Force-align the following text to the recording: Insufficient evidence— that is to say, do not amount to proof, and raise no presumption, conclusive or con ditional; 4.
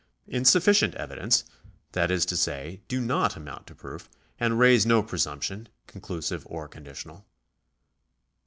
Insufficient 0.27 0.95
evidence— 0.95 1.43
that 1.91 2.09
is 2.09 2.25
to 2.25 2.35
say, 2.35 2.81
do 2.87 2.99
not 2.99 3.35
amount 3.35 3.67
to 3.67 3.75
proof, 3.75 4.09
and 4.39 4.57
raise 4.57 4.83
no 4.83 5.03
presumption, 5.03 5.69
conclusive 5.85 6.41
or 6.49 6.67
con 6.67 6.83
ditional; 6.85 7.17
4. 7.17 7.23